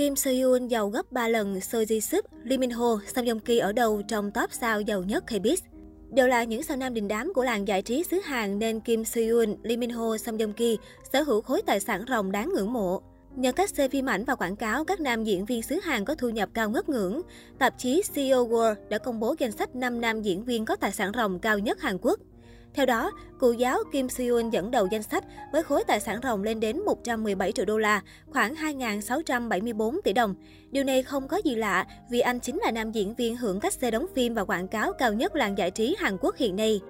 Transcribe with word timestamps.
Kim 0.00 0.14
Soo-yoon 0.14 0.68
giàu 0.68 0.88
gấp 0.88 1.12
3 1.12 1.28
lần 1.28 1.60
So 1.60 1.78
Ji-sub, 1.78 2.22
Lee 2.44 2.58
Min-ho, 2.58 3.00
Song 3.14 3.24
Joong-ki 3.24 3.60
ở 3.60 3.72
đầu 3.72 4.02
trong 4.08 4.30
top 4.30 4.52
sao 4.52 4.80
giàu 4.80 5.02
nhất 5.02 5.24
K-Biz. 5.26 5.56
Đều 6.10 6.26
là 6.28 6.44
những 6.44 6.62
sao 6.62 6.76
nam 6.76 6.94
đình 6.94 7.08
đám 7.08 7.32
của 7.34 7.44
làng 7.44 7.68
giải 7.68 7.82
trí 7.82 8.02
xứ 8.02 8.20
Hàn 8.24 8.58
nên 8.58 8.80
Kim 8.80 9.02
Soo-yoon, 9.02 9.56
Lee 9.62 9.76
Min-ho, 9.76 10.16
Song 10.16 10.36
Joong-ki 10.36 10.76
sở 11.12 11.22
hữu 11.22 11.40
khối 11.40 11.62
tài 11.62 11.80
sản 11.80 12.04
ròng 12.08 12.32
đáng 12.32 12.52
ngưỡng 12.54 12.72
mộ. 12.72 13.02
Nhờ 13.36 13.52
các 13.52 13.70
xe 13.70 13.88
phim 13.88 14.06
ảnh 14.06 14.24
và 14.24 14.34
quảng 14.34 14.56
cáo, 14.56 14.84
các 14.84 15.00
nam 15.00 15.24
diễn 15.24 15.44
viên 15.44 15.62
xứ 15.62 15.80
Hàn 15.82 16.04
có 16.04 16.14
thu 16.14 16.28
nhập 16.28 16.48
cao 16.54 16.70
ngất 16.70 16.88
ngưỡng. 16.88 17.22
Tạp 17.58 17.78
chí 17.78 18.02
CEO 18.14 18.48
World 18.48 18.74
đã 18.88 18.98
công 18.98 19.20
bố 19.20 19.34
danh 19.38 19.52
sách 19.52 19.76
5 19.76 20.00
nam 20.00 20.22
diễn 20.22 20.44
viên 20.44 20.64
có 20.64 20.76
tài 20.76 20.92
sản 20.92 21.12
ròng 21.14 21.38
cao 21.38 21.58
nhất 21.58 21.80
Hàn 21.80 21.98
Quốc. 22.02 22.20
Theo 22.74 22.86
đó, 22.86 23.12
cựu 23.38 23.52
giáo 23.52 23.78
Kim 23.92 24.08
Seon 24.08 24.50
dẫn 24.50 24.70
đầu 24.70 24.88
danh 24.90 25.02
sách 25.02 25.24
với 25.52 25.62
khối 25.62 25.84
tài 25.84 26.00
sản 26.00 26.20
ròng 26.22 26.42
lên 26.42 26.60
đến 26.60 26.84
117 26.84 27.52
triệu 27.52 27.64
đô 27.64 27.78
la, 27.78 28.02
khoảng 28.30 28.54
2.674 28.54 30.00
tỷ 30.04 30.12
đồng. 30.12 30.34
Điều 30.70 30.84
này 30.84 31.02
không 31.02 31.28
có 31.28 31.36
gì 31.44 31.54
lạ 31.54 31.86
vì 32.10 32.20
anh 32.20 32.40
chính 32.40 32.58
là 32.58 32.70
nam 32.70 32.92
diễn 32.92 33.14
viên 33.14 33.36
hưởng 33.36 33.60
cách 33.60 33.72
xe 33.72 33.90
đóng 33.90 34.06
phim 34.14 34.34
và 34.34 34.44
quảng 34.44 34.68
cáo 34.68 34.92
cao 34.92 35.12
nhất 35.12 35.36
làng 35.36 35.58
giải 35.58 35.70
trí 35.70 35.96
Hàn 35.98 36.16
Quốc 36.20 36.36
hiện 36.36 36.56
nay. 36.56 36.80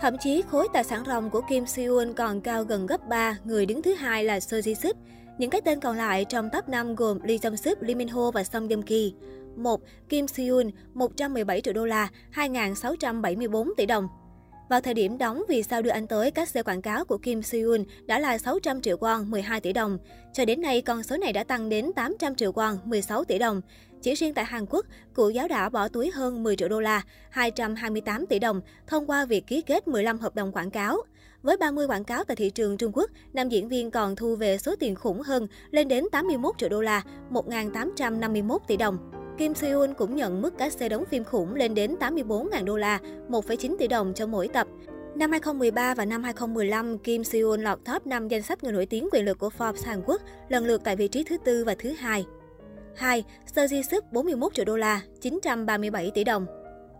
Thậm 0.00 0.16
chí 0.18 0.42
khối 0.42 0.68
tài 0.72 0.84
sản 0.84 1.04
ròng 1.06 1.30
của 1.30 1.40
Kim 1.48 1.66
Seon 1.66 2.12
còn 2.16 2.40
cao 2.40 2.64
gần 2.64 2.86
gấp 2.86 3.08
3, 3.08 3.38
người 3.44 3.66
đứng 3.66 3.82
thứ 3.82 3.94
hai 3.94 4.24
là 4.24 4.40
Seo 4.40 4.60
Ji 4.60 4.74
Sip. 4.74 4.96
Những 5.38 5.50
cái 5.50 5.60
tên 5.60 5.80
còn 5.80 5.96
lại 5.96 6.24
trong 6.24 6.48
top 6.52 6.68
5 6.68 6.94
gồm 6.94 7.18
Lee 7.22 7.36
Jong 7.36 7.56
Suk, 7.56 7.82
Lee 7.82 7.94
Min 7.94 8.08
Ho 8.08 8.30
và 8.30 8.44
Song 8.44 8.68
Joong 8.68 8.82
Ki. 8.82 9.14
1. 9.56 9.80
Kim 10.08 10.28
Seon, 10.28 10.70
117 10.94 11.60
triệu 11.60 11.74
đô 11.74 11.86
la, 11.86 12.08
2.674 12.34 13.70
tỷ 13.76 13.86
đồng. 13.86 14.08
Vào 14.70 14.80
thời 14.80 14.94
điểm 14.94 15.18
đóng 15.18 15.42
vì 15.48 15.62
sao 15.62 15.82
đưa 15.82 15.90
anh 15.90 16.06
tới, 16.06 16.30
các 16.30 16.48
xe 16.48 16.62
quảng 16.62 16.82
cáo 16.82 17.04
của 17.04 17.18
Kim 17.18 17.42
Seon 17.42 17.84
đã 18.06 18.18
là 18.18 18.38
600 18.38 18.80
triệu 18.80 18.96
won, 18.96 19.26
12 19.26 19.60
tỷ 19.60 19.72
đồng. 19.72 19.98
Cho 20.32 20.44
đến 20.44 20.60
nay, 20.60 20.82
con 20.82 21.02
số 21.02 21.16
này 21.16 21.32
đã 21.32 21.44
tăng 21.44 21.68
đến 21.68 21.92
800 21.96 22.34
triệu 22.34 22.52
won, 22.52 22.76
16 22.84 23.24
tỷ 23.24 23.38
đồng. 23.38 23.60
Chỉ 24.02 24.14
riêng 24.14 24.34
tại 24.34 24.44
Hàn 24.44 24.66
Quốc, 24.66 24.86
cụ 25.14 25.30
giáo 25.30 25.48
đã 25.48 25.68
bỏ 25.68 25.88
túi 25.88 26.10
hơn 26.10 26.42
10 26.42 26.56
triệu 26.56 26.68
đô 26.68 26.80
la, 26.80 27.02
228 27.30 28.26
tỷ 28.26 28.38
đồng 28.38 28.60
thông 28.86 29.06
qua 29.06 29.24
việc 29.24 29.46
ký 29.46 29.62
kết 29.62 29.88
15 29.88 30.18
hợp 30.18 30.34
đồng 30.34 30.52
quảng 30.52 30.70
cáo. 30.70 30.96
Với 31.42 31.56
30 31.56 31.86
quảng 31.86 32.04
cáo 32.04 32.24
tại 32.24 32.36
thị 32.36 32.50
trường 32.50 32.76
Trung 32.76 32.92
Quốc, 32.94 33.10
nam 33.32 33.48
diễn 33.48 33.68
viên 33.68 33.90
còn 33.90 34.16
thu 34.16 34.36
về 34.36 34.58
số 34.58 34.74
tiền 34.76 34.94
khủng 34.94 35.20
hơn 35.20 35.46
lên 35.70 35.88
đến 35.88 36.04
81 36.12 36.54
triệu 36.58 36.68
đô 36.68 36.80
la, 36.80 37.02
1.851 37.30 38.58
tỷ 38.66 38.76
đồng. 38.76 39.19
Kim 39.40 39.54
Seon 39.54 39.94
cũng 39.94 40.16
nhận 40.16 40.42
mức 40.42 40.58
cá 40.58 40.70
xê 40.70 40.88
đóng 40.88 41.04
phim 41.04 41.24
khủng 41.24 41.54
lên 41.54 41.74
đến 41.74 41.96
84.000 42.00 42.64
đô 42.64 42.76
la, 42.76 42.98
1,9 43.28 43.76
tỷ 43.78 43.88
đồng 43.88 44.14
cho 44.14 44.26
mỗi 44.26 44.48
tập. 44.48 44.66
Năm 45.14 45.30
2013 45.30 45.94
và 45.94 46.04
năm 46.04 46.22
2015, 46.22 46.98
Kim 46.98 47.24
Seon 47.24 47.60
lọt 47.60 47.78
top 47.84 48.06
5 48.06 48.28
danh 48.28 48.42
sách 48.42 48.64
người 48.64 48.72
nổi 48.72 48.86
tiếng 48.86 49.08
quyền 49.12 49.24
lực 49.24 49.38
của 49.38 49.50
Forbes 49.58 49.86
Hàn 49.86 50.02
Quốc, 50.06 50.20
lần 50.48 50.66
lượt 50.66 50.80
tại 50.84 50.96
vị 50.96 51.08
trí 51.08 51.24
thứ 51.24 51.36
tư 51.44 51.64
và 51.64 51.74
thứ 51.78 51.92
hai. 51.92 52.24
2. 52.96 53.24
Seo 53.54 53.66
Ji 53.66 53.82
Suk 53.82 54.12
41 54.12 54.54
triệu 54.54 54.64
đô 54.64 54.76
la, 54.76 55.00
937 55.20 56.10
tỷ 56.14 56.24
đồng. 56.24 56.46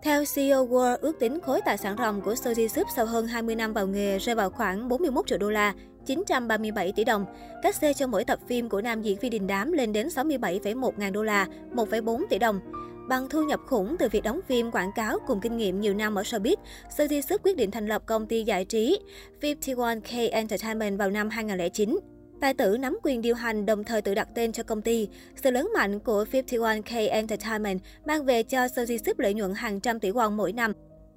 Theo 0.03 0.25
CEO 0.35 0.67
World, 0.67 0.97
ước 1.01 1.19
tính 1.19 1.41
khối 1.41 1.61
tài 1.65 1.79
sản 1.79 1.97
ròng 1.99 2.21
của 2.21 2.35
Seo 2.35 2.53
Ji 2.53 2.69
Suk 2.69 2.87
sau 2.97 3.07
hơn 3.07 3.27
20 3.27 3.55
năm 3.55 3.73
vào 3.73 3.87
nghề 3.87 4.19
rơi 4.19 4.35
vào 4.35 4.51
khoảng 4.51 4.89
41 4.89 5.27
triệu 5.27 5.39
đô 5.39 5.51
la, 5.51 5.75
937 6.17 6.93
tỷ 6.93 7.05
đồng. 7.05 7.27
Các 7.63 7.75
xe 7.75 7.93
cho 7.93 8.07
mỗi 8.07 8.25
tập 8.25 8.39
phim 8.47 8.69
của 8.69 8.81
nam 8.81 9.03
diễn 9.03 9.19
viên 9.19 9.31
đình 9.31 9.47
đám 9.47 9.73
lên 9.73 9.93
đến 9.93 10.09
67,1 10.09 10.93
ngàn 10.97 11.13
đô 11.13 11.23
la, 11.23 11.47
1,4 11.75 12.25
tỷ 12.31 12.39
đồng. 12.39 12.61
Bằng 13.09 13.29
thu 13.29 13.43
nhập 13.43 13.61
khủng 13.67 13.97
từ 13.99 14.09
việc 14.09 14.23
đóng 14.23 14.41
phim, 14.47 14.71
quảng 14.71 14.93
cáo 14.97 15.19
cùng 15.27 15.41
kinh 15.41 15.57
nghiệm 15.57 15.81
nhiều 15.81 15.95
năm 15.95 16.15
ở 16.15 16.23
showbiz, 16.23 16.57
Sơ 16.97 17.05
Ji 17.05 17.21
Sức 17.21 17.41
quyết 17.45 17.57
định 17.57 17.71
thành 17.71 17.87
lập 17.87 18.03
công 18.07 18.27
ty 18.27 18.43
giải 18.43 18.65
trí 18.65 18.99
51K 19.41 20.31
Entertainment 20.33 20.99
vào 20.99 21.11
năm 21.11 21.29
2009. 21.29 21.99
Tài 22.41 22.55
tử 22.55 22.77
nắm 22.77 22.99
quyền 23.03 23.23
điều 23.23 23.35
hành 23.35 23.67
đồng 23.67 23.85
thời 23.85 24.03
tự 24.03 24.15
đặt 24.15 24.29
tên 24.35 24.53
cho 24.53 24.63
công 24.63 24.83
ty. 24.83 25.09
Sự 25.37 25.51
lớn 25.51 25.71
mạnh 25.75 25.99
của 25.99 26.25
51K 26.33 27.11
Entertainment 27.11 27.81
mang 28.07 28.25
về 28.25 28.43
cho 28.43 28.69
Seo 28.69 28.85
Ji 28.85 28.99
Suk 29.07 29.21
lợi 29.21 29.35
nhuận 29.35 29.55
hàng 29.55 29.81
trăm 29.81 30.01
tỷ 30.01 30.11
won 30.11 30.31
mỗi 30.31 30.53
năm. 30.53 30.73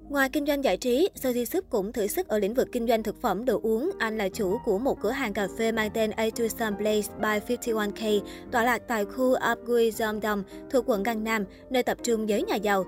Ngoài 0.08 0.28
kinh 0.28 0.46
doanh 0.46 0.64
giải 0.64 0.76
trí, 0.76 1.08
Seo 1.14 1.32
Ji 1.32 1.60
cũng 1.70 1.92
thử 1.92 2.06
sức 2.06 2.28
ở 2.28 2.38
lĩnh 2.38 2.54
vực 2.54 2.68
kinh 2.72 2.86
doanh 2.86 3.02
thực 3.02 3.20
phẩm 3.20 3.44
đồ 3.44 3.60
uống. 3.62 3.90
Anh 3.98 4.18
là 4.18 4.28
chủ 4.28 4.58
của 4.64 4.78
một 4.78 5.00
cửa 5.00 5.10
hàng 5.10 5.32
cà 5.32 5.48
phê 5.58 5.72
mang 5.72 5.90
tên 5.94 6.10
A 6.10 6.24
to 6.38 6.48
Sun 6.48 6.76
Place 6.76 7.08
by 7.18 7.56
51K, 7.56 8.20
tọa 8.50 8.64
lạc 8.64 8.82
tại 8.88 9.04
khu 9.04 9.34
Abgui 9.34 9.90
Zomdom 9.90 10.42
thuộc 10.70 10.84
quận 10.88 11.02
Gangnam, 11.02 11.44
nơi 11.70 11.82
tập 11.82 11.98
trung 12.02 12.28
giới 12.28 12.42
nhà 12.42 12.54
giàu. 12.54 12.84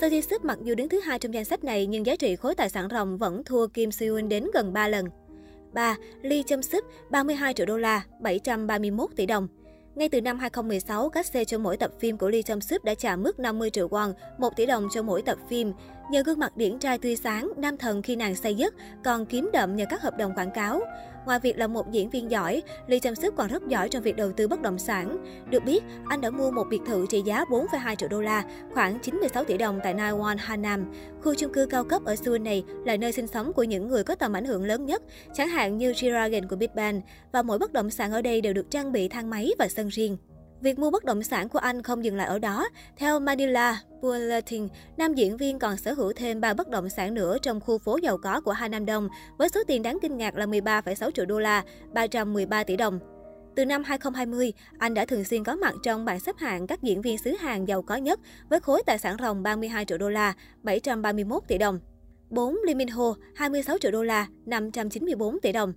Seo 0.00 0.10
Ji 0.10 0.38
mặc 0.42 0.58
dù 0.62 0.74
đứng 0.74 0.88
thứ 0.88 1.00
hai 1.00 1.18
trong 1.18 1.34
danh 1.34 1.44
sách 1.44 1.64
này 1.64 1.86
nhưng 1.86 2.06
giá 2.06 2.16
trị 2.16 2.36
khối 2.36 2.54
tài 2.54 2.70
sản 2.70 2.88
ròng 2.90 3.18
vẫn 3.18 3.44
thua 3.44 3.66
Kim 3.66 3.90
Seon 3.90 4.28
đến 4.28 4.46
gần 4.54 4.72
3 4.72 4.88
lần. 4.88 5.06
3. 5.72 5.96
Lee 6.22 6.42
Chum 6.42 6.60
Sup, 6.60 6.84
32 7.10 7.54
triệu 7.54 7.66
đô 7.66 7.76
la, 7.76 8.04
731 8.20 9.10
tỷ 9.16 9.26
đồng. 9.26 9.48
Ngay 9.94 10.08
từ 10.08 10.20
năm 10.20 10.38
2016, 10.38 11.08
các 11.08 11.26
xe 11.26 11.44
cho 11.44 11.58
mỗi 11.58 11.76
tập 11.76 11.90
phim 12.00 12.18
của 12.18 12.28
Lee 12.28 12.40
Jong 12.40 12.60
Suk 12.60 12.84
đã 12.84 12.94
trả 12.94 13.16
mức 13.16 13.38
50 13.38 13.70
triệu 13.70 13.88
won, 13.88 14.12
1 14.38 14.56
tỷ 14.56 14.66
đồng 14.66 14.88
cho 14.92 15.02
mỗi 15.02 15.22
tập 15.22 15.38
phim. 15.48 15.72
Nhờ 16.10 16.22
gương 16.22 16.38
mặt 16.38 16.56
điển 16.56 16.78
trai 16.78 16.98
tươi 16.98 17.16
sáng, 17.16 17.52
nam 17.56 17.76
thần 17.76 18.02
khi 18.02 18.16
nàng 18.16 18.34
say 18.34 18.54
giấc, 18.54 18.74
còn 19.04 19.26
kiếm 19.26 19.50
đậm 19.52 19.76
nhờ 19.76 19.84
các 19.90 20.02
hợp 20.02 20.16
đồng 20.18 20.34
quảng 20.34 20.50
cáo. 20.50 20.80
Ngoài 21.26 21.40
việc 21.40 21.58
là 21.58 21.66
một 21.66 21.92
diễn 21.92 22.10
viên 22.10 22.30
giỏi, 22.30 22.62
Lee 22.86 22.98
Chăm 22.98 23.14
Sức 23.14 23.34
còn 23.36 23.48
rất 23.48 23.68
giỏi 23.68 23.88
trong 23.88 24.02
việc 24.02 24.16
đầu 24.16 24.32
tư 24.32 24.48
bất 24.48 24.62
động 24.62 24.78
sản. 24.78 25.24
Được 25.50 25.64
biết, 25.64 25.82
anh 26.08 26.20
đã 26.20 26.30
mua 26.30 26.50
một 26.50 26.66
biệt 26.70 26.80
thự 26.86 27.06
trị 27.08 27.22
giá 27.22 27.44
4,2 27.44 27.94
triệu 27.94 28.08
đô 28.08 28.20
la, 28.20 28.44
khoảng 28.72 28.98
96 28.98 29.44
tỷ 29.44 29.58
đồng 29.58 29.80
tại 29.84 29.94
Naiwan, 29.94 30.36
Hà 30.38 30.56
Nam. 30.56 30.92
Khu 31.22 31.34
chung 31.34 31.52
cư 31.52 31.66
cao 31.66 31.84
cấp 31.84 32.04
ở 32.04 32.16
Seoul 32.16 32.38
này 32.38 32.64
là 32.84 32.96
nơi 32.96 33.12
sinh 33.12 33.26
sống 33.26 33.52
của 33.52 33.62
những 33.62 33.88
người 33.88 34.04
có 34.04 34.14
tầm 34.14 34.32
ảnh 34.32 34.44
hưởng 34.44 34.64
lớn 34.64 34.86
nhất, 34.86 35.02
chẳng 35.34 35.48
hạn 35.48 35.78
như 35.78 35.92
G-Dragon 35.92 36.48
của 36.48 36.56
Big 36.56 36.70
Bang. 36.74 37.00
Và 37.32 37.42
mỗi 37.42 37.58
bất 37.58 37.72
động 37.72 37.90
sản 37.90 38.12
ở 38.12 38.22
đây 38.22 38.40
đều 38.40 38.52
được 38.52 38.70
trang 38.70 38.92
bị 38.92 39.08
thang 39.08 39.30
máy 39.30 39.52
và 39.58 39.68
sân 39.68 39.88
riêng. 39.88 40.16
Việc 40.60 40.78
mua 40.78 40.90
bất 40.90 41.04
động 41.04 41.22
sản 41.22 41.48
của 41.48 41.58
anh 41.58 41.82
không 41.82 42.04
dừng 42.04 42.16
lại 42.16 42.26
ở 42.26 42.38
đó. 42.38 42.68
Theo 42.96 43.20
Manila 43.20 43.80
Bulletin, 44.00 44.68
nam 44.96 45.14
diễn 45.14 45.36
viên 45.36 45.58
còn 45.58 45.76
sở 45.76 45.92
hữu 45.92 46.12
thêm 46.12 46.40
3 46.40 46.54
bất 46.54 46.68
động 46.68 46.88
sản 46.88 47.14
nữa 47.14 47.38
trong 47.42 47.60
khu 47.60 47.78
phố 47.78 47.96
giàu 48.02 48.18
có 48.18 48.40
của 48.40 48.52
Hà 48.52 48.68
Nam 48.68 48.86
Đông, 48.86 49.08
với 49.38 49.48
số 49.48 49.60
tiền 49.66 49.82
đáng 49.82 49.98
kinh 50.02 50.16
ngạc 50.16 50.34
là 50.36 50.46
13,6 50.46 51.10
triệu 51.10 51.26
đô 51.26 51.38
la, 51.38 51.64
313 51.92 52.64
tỷ 52.64 52.76
đồng. 52.76 52.98
Từ 53.56 53.64
năm 53.64 53.84
2020, 53.84 54.52
anh 54.78 54.94
đã 54.94 55.04
thường 55.04 55.24
xuyên 55.24 55.44
có 55.44 55.56
mặt 55.56 55.74
trong 55.82 56.04
bảng 56.04 56.20
xếp 56.20 56.36
hạng 56.38 56.66
các 56.66 56.82
diễn 56.82 57.02
viên 57.02 57.18
xứ 57.18 57.30
Hàn 57.30 57.64
giàu 57.64 57.82
có 57.82 57.96
nhất 57.96 58.20
với 58.48 58.60
khối 58.60 58.82
tài 58.86 58.98
sản 58.98 59.16
ròng 59.20 59.42
32 59.42 59.84
triệu 59.84 59.98
đô 59.98 60.08
la, 60.08 60.34
731 60.62 61.42
tỷ 61.48 61.58
đồng. 61.58 61.78
4. 62.30 62.56
Lee 62.66 62.74
Min 62.74 62.88
Ho, 62.88 63.14
26 63.34 63.78
triệu 63.78 63.90
đô 63.90 64.02
la, 64.02 64.26
594 64.46 65.40
tỷ 65.40 65.52
đồng. 65.52 65.72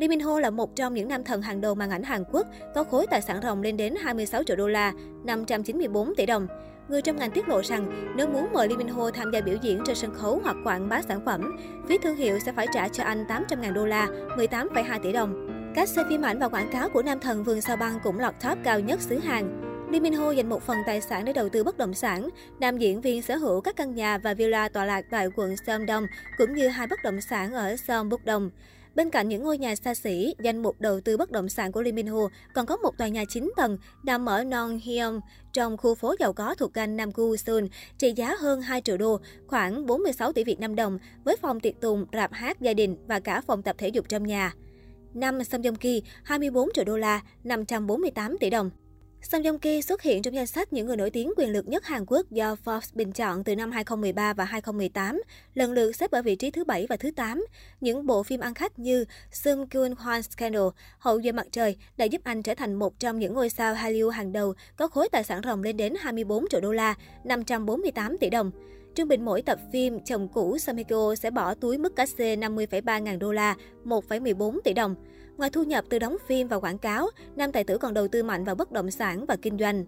Lee 0.00 0.08
Min 0.08 0.20
Ho 0.20 0.40
là 0.40 0.50
một 0.50 0.76
trong 0.76 0.94
những 0.94 1.08
nam 1.08 1.24
thần 1.24 1.42
hàng 1.42 1.60
đầu 1.60 1.74
màn 1.74 1.90
ảnh 1.90 2.02
Hàn 2.02 2.24
Quốc, 2.32 2.46
có 2.74 2.84
khối 2.84 3.06
tài 3.06 3.22
sản 3.22 3.40
ròng 3.42 3.62
lên 3.62 3.76
đến 3.76 3.94
26 4.02 4.42
triệu 4.42 4.56
đô 4.56 4.68
la, 4.68 4.92
594 5.24 6.14
tỷ 6.14 6.26
đồng. 6.26 6.46
Người 6.88 7.02
trong 7.02 7.16
ngành 7.16 7.30
tiết 7.30 7.48
lộ 7.48 7.62
rằng 7.62 8.12
nếu 8.16 8.28
muốn 8.28 8.52
mời 8.52 8.68
Lee 8.68 8.76
Min 8.76 8.88
Ho 8.88 9.10
tham 9.10 9.30
gia 9.32 9.40
biểu 9.40 9.56
diễn 9.62 9.82
trên 9.86 9.96
sân 9.96 10.14
khấu 10.14 10.40
hoặc 10.44 10.56
quảng 10.64 10.88
bá 10.88 11.02
sản 11.02 11.20
phẩm, 11.26 11.56
phía 11.88 11.98
thương 11.98 12.16
hiệu 12.16 12.38
sẽ 12.38 12.52
phải 12.52 12.66
trả 12.74 12.88
cho 12.88 13.04
anh 13.04 13.24
800.000 13.24 13.72
đô 13.72 13.86
la, 13.86 14.06
18,2 14.36 15.00
tỷ 15.02 15.12
đồng. 15.12 15.48
Các 15.74 15.88
xe 15.88 16.02
phim 16.08 16.22
ảnh 16.22 16.38
và 16.38 16.48
quảng 16.48 16.70
cáo 16.72 16.88
của 16.88 17.02
nam 17.02 17.20
thần 17.20 17.44
Vườn 17.44 17.60
Sao 17.60 17.76
Băng 17.76 17.98
cũng 18.04 18.18
lọt 18.18 18.34
top 18.44 18.58
cao 18.64 18.80
nhất 18.80 19.00
xứ 19.00 19.18
Hàn. 19.18 19.60
Lee 19.90 20.00
Min 20.00 20.12
Ho 20.12 20.30
dành 20.30 20.48
một 20.48 20.62
phần 20.62 20.78
tài 20.86 21.00
sản 21.00 21.24
để 21.24 21.32
đầu 21.32 21.48
tư 21.48 21.64
bất 21.64 21.78
động 21.78 21.94
sản. 21.94 22.28
Nam 22.60 22.78
diễn 22.78 23.00
viên 23.00 23.22
sở 23.22 23.36
hữu 23.36 23.60
các 23.60 23.76
căn 23.76 23.94
nhà 23.94 24.18
và 24.18 24.34
villa 24.34 24.68
tọa 24.68 24.84
lạc 24.84 25.04
tại 25.10 25.28
quận 25.36 25.56
Seongdong, 25.66 26.06
cũng 26.38 26.54
như 26.54 26.68
hai 26.68 26.86
bất 26.86 27.02
động 27.04 27.20
sản 27.20 27.52
ở 27.52 27.74
Seongbuk-dong. 27.74 28.50
Bên 28.94 29.10
cạnh 29.10 29.28
những 29.28 29.42
ngôi 29.42 29.58
nhà 29.58 29.76
xa 29.76 29.94
xỉ, 29.94 30.34
danh 30.42 30.62
mục 30.62 30.80
đầu 30.80 31.00
tư 31.00 31.16
bất 31.16 31.30
động 31.30 31.48
sản 31.48 31.72
của 31.72 31.82
Lee 31.82 31.92
Min 31.92 32.06
Ho 32.06 32.18
còn 32.54 32.66
có 32.66 32.76
một 32.76 32.98
tòa 32.98 33.08
nhà 33.08 33.24
9 33.28 33.52
tầng 33.56 33.78
nằm 34.04 34.26
ở 34.26 34.44
Nonghyun, 34.44 35.20
trong 35.52 35.76
khu 35.76 35.94
phố 35.94 36.14
giàu 36.18 36.32
có 36.32 36.54
thuộc 36.54 36.74
kênh 36.74 36.96
Nam 36.96 37.10
Gu, 37.14 37.36
Seoul, 37.36 37.64
trị 37.98 38.12
giá 38.16 38.34
hơn 38.40 38.60
2 38.60 38.80
triệu 38.80 38.96
đô, 38.96 39.20
khoảng 39.46 39.86
46 39.86 40.32
tỷ 40.32 40.44
Việt 40.44 40.60
Nam 40.60 40.74
đồng, 40.74 40.98
với 41.24 41.36
phòng 41.36 41.60
tiệc 41.60 41.80
tùng, 41.80 42.06
rạp 42.12 42.32
hát 42.32 42.60
gia 42.60 42.74
đình 42.74 42.96
và 43.06 43.20
cả 43.20 43.40
phòng 43.40 43.62
tập 43.62 43.76
thể 43.78 43.88
dục 43.88 44.08
trong 44.08 44.26
nhà. 44.26 44.54
5. 45.14 45.44
Song 45.44 45.62
Joong 45.62 45.74
Ki, 45.74 46.02
24 46.22 46.68
triệu 46.74 46.84
đô 46.84 46.96
la, 46.96 47.20
548 47.44 48.38
tỷ 48.40 48.50
đồng. 48.50 48.70
Song 49.22 49.42
Joong 49.42 49.58
Ki 49.58 49.82
xuất 49.82 50.02
hiện 50.02 50.22
trong 50.22 50.34
danh 50.34 50.46
sách 50.46 50.72
những 50.72 50.86
người 50.86 50.96
nổi 50.96 51.10
tiếng 51.10 51.32
quyền 51.36 51.52
lực 51.52 51.68
nhất 51.68 51.84
Hàn 51.84 52.04
Quốc 52.06 52.30
do 52.30 52.56
Forbes 52.64 52.90
bình 52.94 53.12
chọn 53.12 53.44
từ 53.44 53.56
năm 53.56 53.72
2013 53.72 54.32
và 54.32 54.44
2018, 54.44 55.22
lần 55.54 55.72
lượt 55.72 55.96
xếp 55.96 56.10
ở 56.10 56.22
vị 56.22 56.36
trí 56.36 56.50
thứ 56.50 56.64
7 56.64 56.86
và 56.88 56.96
thứ 56.96 57.10
8. 57.10 57.44
Những 57.80 58.06
bộ 58.06 58.22
phim 58.22 58.40
ăn 58.40 58.54
khách 58.54 58.78
như 58.78 59.04
Sung 59.32 59.68
Kyun 59.68 59.92
Hwan 59.92 60.22
Scandal, 60.22 60.62
Hậu 60.98 61.22
duệ 61.22 61.32
mặt 61.32 61.46
trời 61.50 61.76
đã 61.96 62.04
giúp 62.04 62.20
anh 62.24 62.42
trở 62.42 62.54
thành 62.54 62.74
một 62.74 62.98
trong 62.98 63.18
những 63.18 63.34
ngôi 63.34 63.50
sao 63.50 63.74
Hallyu 63.74 64.08
hàng 64.08 64.32
đầu 64.32 64.54
có 64.76 64.88
khối 64.88 65.08
tài 65.08 65.24
sản 65.24 65.40
ròng 65.44 65.62
lên 65.62 65.76
đến 65.76 65.94
24 66.00 66.48
triệu 66.50 66.60
đô 66.60 66.72
la, 66.72 66.94
548 67.24 68.18
tỷ 68.18 68.30
đồng. 68.30 68.50
Trung 68.94 69.08
bình 69.08 69.24
mỗi 69.24 69.42
tập 69.42 69.58
phim, 69.72 70.00
chồng 70.04 70.28
cũ 70.28 70.58
Samiko 70.58 71.14
sẽ 71.14 71.30
bỏ 71.30 71.54
túi 71.54 71.78
mức 71.78 71.96
cá 71.96 72.06
xê 72.06 72.36
50,3 72.36 73.02
ngàn 73.02 73.18
đô 73.18 73.32
la, 73.32 73.56
1,14 73.84 74.60
tỷ 74.64 74.72
đồng. 74.72 74.94
Ngoài 75.36 75.50
thu 75.50 75.62
nhập 75.62 75.84
từ 75.90 75.98
đóng 75.98 76.16
phim 76.26 76.48
và 76.48 76.56
quảng 76.56 76.78
cáo, 76.78 77.10
nam 77.36 77.52
tài 77.52 77.64
tử 77.64 77.78
còn 77.78 77.94
đầu 77.94 78.08
tư 78.08 78.22
mạnh 78.22 78.44
vào 78.44 78.54
bất 78.54 78.72
động 78.72 78.90
sản 78.90 79.26
và 79.26 79.36
kinh 79.42 79.58
doanh. 79.58 79.84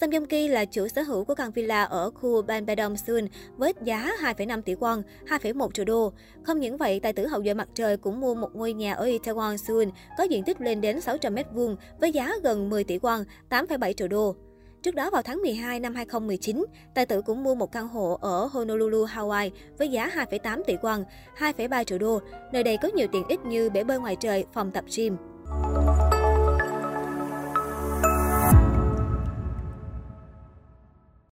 Sam 0.00 0.10
Yong 0.10 0.26
Ki 0.26 0.48
là 0.48 0.64
chủ 0.64 0.88
sở 0.88 1.02
hữu 1.02 1.24
của 1.24 1.34
căn 1.34 1.52
villa 1.52 1.84
ở 1.84 2.10
khu 2.10 2.42
Banpadong 2.42 2.96
Sun 2.96 3.26
với 3.56 3.72
giá 3.82 4.10
2,5 4.20 4.62
tỷ 4.62 4.74
won, 4.74 5.02
2,1 5.26 5.70
triệu 5.70 5.84
đô. 5.84 6.12
Không 6.42 6.60
những 6.60 6.76
vậy, 6.76 7.00
tài 7.00 7.12
tử 7.12 7.26
hậu 7.26 7.42
duệ 7.44 7.54
mặt 7.54 7.68
trời 7.74 7.96
cũng 7.96 8.20
mua 8.20 8.34
một 8.34 8.50
ngôi 8.54 8.72
nhà 8.72 8.94
ở 8.94 9.06
Itaewon, 9.06 9.56
Sun 9.56 9.90
có 10.18 10.24
diện 10.24 10.44
tích 10.44 10.60
lên 10.60 10.80
đến 10.80 11.00
600 11.00 11.34
m2 11.34 11.76
với 12.00 12.12
giá 12.12 12.32
gần 12.42 12.70
10 12.70 12.84
tỷ 12.84 12.98
won, 12.98 13.24
8,7 13.50 13.92
triệu 13.92 14.08
đô. 14.08 14.36
Trước 14.84 14.94
đó 14.94 15.10
vào 15.10 15.22
tháng 15.22 15.42
12 15.42 15.80
năm 15.80 15.94
2019, 15.94 16.66
tài 16.94 17.06
tử 17.06 17.22
cũng 17.22 17.42
mua 17.42 17.54
một 17.54 17.72
căn 17.72 17.88
hộ 17.88 18.18
ở 18.20 18.46
Honolulu, 18.46 19.04
Hawaii 19.04 19.50
với 19.78 19.88
giá 19.88 20.10
2,8 20.14 20.62
tỷ 20.66 20.76
won, 20.76 21.04
2,3 21.38 21.84
triệu 21.84 21.98
đô. 21.98 22.20
Nơi 22.52 22.62
đây 22.62 22.76
có 22.76 22.88
nhiều 22.88 23.06
tiện 23.12 23.28
ích 23.28 23.40
như 23.44 23.70
bể 23.70 23.84
bơi 23.84 23.98
ngoài 23.98 24.16
trời, 24.20 24.44
phòng 24.52 24.70
tập 24.70 24.84
gym. 24.96 25.16